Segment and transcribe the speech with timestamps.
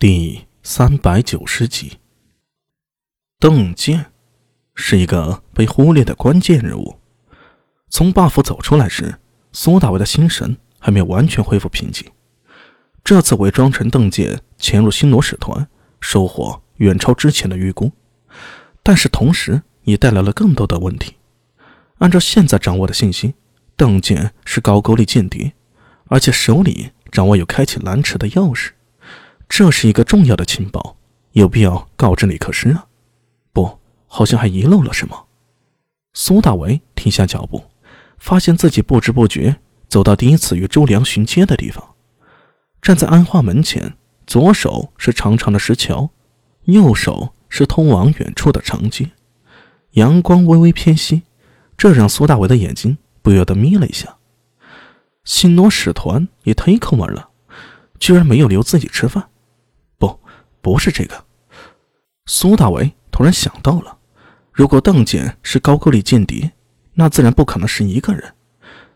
[0.00, 1.98] 第三百九十集，
[3.38, 4.06] 邓健
[4.74, 6.98] 是一个被忽略的关键人物。
[7.90, 9.16] 从霸府走出来时，
[9.52, 12.10] 苏大为的心神还没有完全恢复平静。
[13.04, 15.68] 这次伪装成邓健潜入新罗使团，
[16.00, 17.92] 收获远超之前的预估，
[18.82, 21.16] 但是同时也带来了更多的问题。
[21.98, 23.34] 按照现在掌握的信息，
[23.76, 25.52] 邓健是高句丽间谍，
[26.06, 28.70] 而且手里掌握有开启蓝池的钥匙。
[29.50, 30.96] 这是一个重要的情报，
[31.32, 32.86] 有必要告知李克师啊？
[33.52, 35.26] 不，好像还遗漏了什么。
[36.14, 37.64] 苏大为停下脚步，
[38.16, 39.56] 发现自己不知不觉
[39.88, 41.84] 走到第一次与周良巡街的地方。
[42.80, 46.08] 站在安化门前，左手是长长的石桥，
[46.62, 49.10] 右手是通往远处的长街。
[49.90, 51.22] 阳光微微偏西，
[51.76, 54.16] 这让苏大为的眼睛不由得眯了一下。
[55.24, 57.30] 新罗使团也忒抠门了，
[57.98, 59.28] 居然没有留自己吃饭。
[60.60, 61.24] 不是这个，
[62.26, 63.98] 苏大为突然想到了，
[64.52, 66.52] 如果邓健是高句丽间谍，
[66.94, 68.34] 那自然不可能是一个人，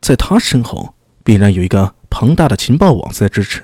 [0.00, 3.62] 在他身后必然有一个庞大的情报网在支持。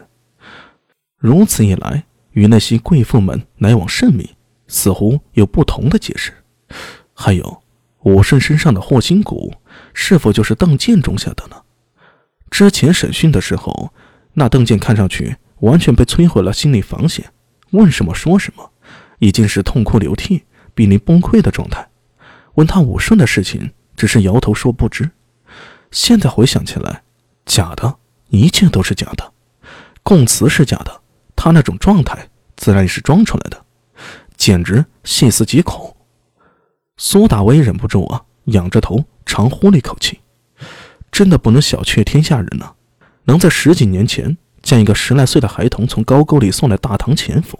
[1.18, 4.34] 如此一来，与那些贵妇们来往甚密，
[4.66, 6.32] 似乎有不同的解释。
[7.12, 7.62] 还有，
[8.04, 9.52] 武胜身上的霍心骨，
[9.92, 11.62] 是否就是邓健种下的呢？
[12.50, 13.92] 之前审讯的时候，
[14.32, 17.32] 那邓健看上去完全被摧毁了心理防线。
[17.72, 18.70] 问什么说什么，
[19.18, 21.86] 已经是痛哭流涕、濒临崩溃的状态。
[22.54, 25.10] 问他武顺的事情，只是摇头说不知。
[25.90, 27.02] 现在回想起来，
[27.44, 27.96] 假的，
[28.28, 29.32] 一切都是假的。
[30.02, 31.00] 供词是假的，
[31.36, 33.64] 他那种状态自然也是装出来的，
[34.36, 35.96] 简直细思极恐。
[36.96, 40.20] 苏大威忍不住啊，仰着头长呼了一口气。
[41.10, 42.74] 真的不能小觑天下人呐，
[43.24, 44.36] 能在十几年前。
[44.72, 47.58] 将一个十来岁的孩童从高沟里送来大唐潜伏，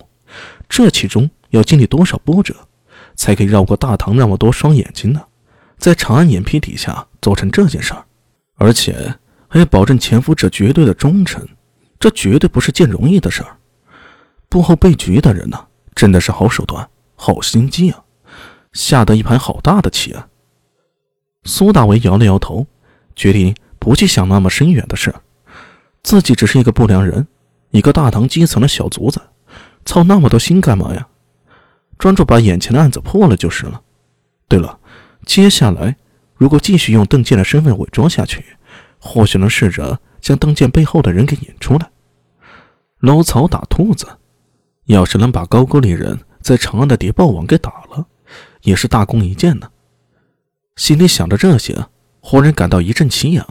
[0.67, 2.55] 这其中要经历多少波折，
[3.15, 5.23] 才可以绕过大唐那么多双眼睛呢？
[5.77, 8.03] 在长安眼皮底下做成这件事儿，
[8.55, 9.15] 而且
[9.47, 11.47] 还要保证潜伏者绝对的忠诚，
[12.01, 13.59] 这绝对不是件容易的事儿。
[14.49, 18.03] 幕后被局的人呢，真的是好手段、好心机啊，
[18.73, 20.29] 下得一盘好大的棋啊！
[21.45, 22.67] 苏大为摇了摇头，
[23.15, 25.21] 决定不去想那么深远的事儿。
[26.03, 27.27] 自己只是一个不良人，
[27.71, 29.21] 一个大唐基层的小卒子，
[29.85, 31.07] 操那么多心干嘛呀？
[31.99, 33.81] 专注把眼前的案子破了就是了。
[34.49, 34.79] 对了，
[35.25, 35.97] 接下来
[36.35, 38.45] 如果继续用邓健的身份伪装下去，
[38.99, 41.91] 或许能试着将邓健背后的人给引出来。
[42.99, 44.07] 捞草打兔子，
[44.87, 48.05] 要是能把高句丽人在长安的谍报网给打了，
[48.63, 49.71] 也是大功一件呢。
[50.77, 51.87] 心里想着这些，
[52.21, 53.47] 忽然感到一阵奇痒，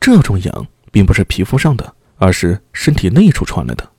[0.00, 0.66] 这种痒。
[0.94, 3.90] 并不是皮肤上的，而是身体内处传来的，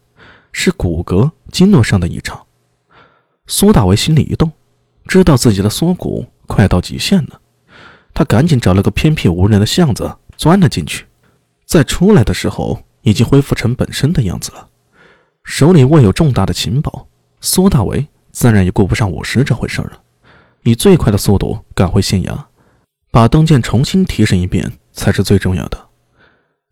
[0.54, 2.42] 是骨骼经络上的异常。
[3.48, 4.50] 苏大为心里一动，
[5.06, 7.42] 知道自己的缩骨快到极限了。
[8.14, 11.06] 他赶紧找了个偏僻无人的巷子钻了进去，
[11.66, 14.70] 在出来的时候已经恢复成本身的样子了。
[15.44, 17.10] 手里握有重大的情报，
[17.42, 20.02] 苏大为自然也顾不上午时这回事了，
[20.64, 22.46] 以最快的速度赶回县衙，
[23.12, 25.85] 把登剑重新提审一遍才是最重要的。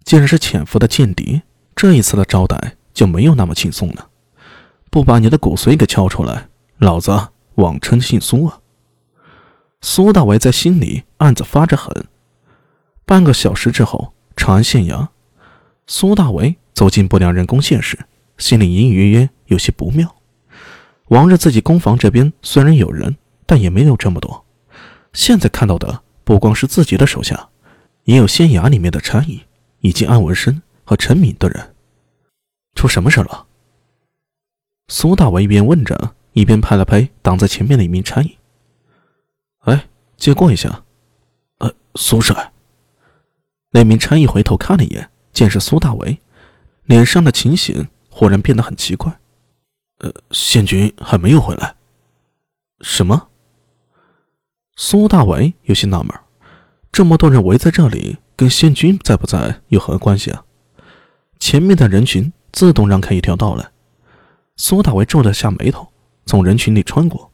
[0.03, 1.41] 既然是潜伏的间谍，
[1.75, 4.09] 这一次的招待就没有那么轻松了。
[4.89, 6.47] 不把你的骨髓给敲出来，
[6.77, 8.59] 老子妄称姓苏啊！
[9.81, 12.05] 苏大为在心里暗自发着狠。
[13.05, 15.07] 半个小时之后，长安县衙，
[15.87, 17.97] 苏大为走进不良人攻陷时，
[18.37, 20.15] 心里隐隐约约有些不妙。
[21.07, 24.45] 往日自己攻防这边虽然有人，但也没有这么多。
[25.11, 27.49] 现在看到的不光是自己的手下，
[28.03, 29.41] 也有县衙里面的差役。
[29.83, 31.75] 以及安文生和陈敏的人，
[32.73, 33.45] 出什么事了？
[34.87, 38.37] 苏大为一边问着，一边拍了拍挡在前面的一名差役
[39.67, 40.85] ：“哎，借过一下。
[41.59, 42.53] ”“呃，苏帅。”
[43.71, 46.17] 那名差役回头看了一眼，见是苏大为，
[46.85, 49.19] 脸上的情形忽然变得很奇怪。
[49.99, 51.75] “呃，县军还没有回来。
[52.79, 53.27] ”“什么？”
[54.77, 56.09] 苏大为有些纳闷，
[56.89, 58.19] 这么多人围在这里。
[58.35, 60.43] 跟仙君在不在有何关系啊？
[61.39, 63.69] 前面的人群自动让开一条道来。
[64.55, 65.91] 苏大为皱了下眉头，
[66.25, 67.31] 从人群里穿过。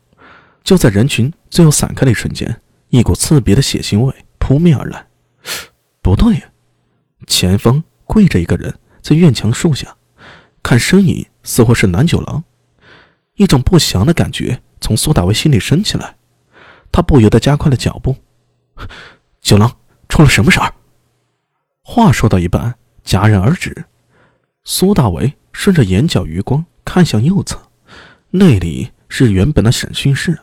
[0.63, 5.07] 就在人群最后散开的一瞬间，一股刺鼻的血腥味扑面而来。
[6.01, 6.41] 不对呀，
[7.27, 9.95] 前方跪着一个人，在院墙树下，
[10.61, 12.43] 看身影似乎是南九郎。
[13.35, 16.17] 一种不祥的感觉从苏大为心里升起来，
[16.91, 18.15] 他不由得加快了脚步。
[19.41, 19.77] 九郎，
[20.09, 20.73] 出了什么事儿？
[21.91, 23.85] 话说到一半，戛然而止。
[24.63, 27.59] 苏大为顺着眼角余光看向右侧，
[28.29, 30.37] 那里是原本的审讯室，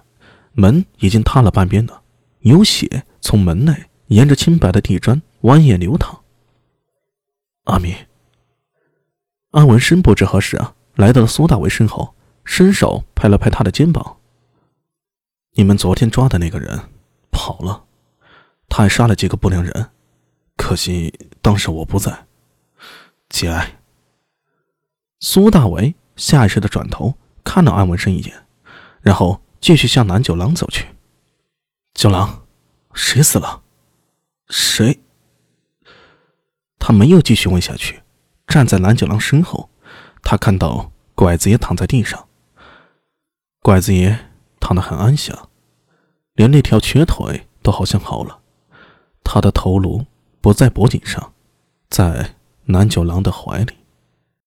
[0.55, 2.03] 门已经塌了半边了，
[2.41, 6.21] 有血从门内沿着清白的地砖蜿蜒流淌。
[7.67, 7.95] 阿米，
[9.53, 14.17] 阿文生不知何时啊，来到了苏大为身后，伸手拍了拍他的肩膀。
[15.53, 16.77] 你们昨天抓的那个人
[17.31, 17.85] 跑了，
[18.69, 19.91] 他还杀了几个不良人，
[20.57, 21.15] 可惜
[21.47, 22.27] 当时我不在。
[23.29, 23.79] 节哀。
[25.21, 27.15] 苏大为下意识的转头
[27.45, 28.47] 看了安文生一眼，
[29.01, 30.89] 然后继续向南九郎走去。
[31.95, 32.43] 九郎，
[32.95, 33.63] 谁死了？
[34.49, 34.99] 谁？
[36.81, 38.03] 他没有继续问下去，
[38.49, 39.71] 站在南九郎身后，
[40.25, 42.27] 他看到拐子爷躺在地上。
[43.61, 44.19] 拐子爷。
[44.59, 45.49] 躺得很安详，
[46.35, 48.41] 连那条瘸腿都好像好了。
[49.23, 50.05] 他的头颅
[50.41, 51.35] 不在脖颈上，
[51.89, 52.35] 在
[52.67, 53.76] 南九郎的怀里。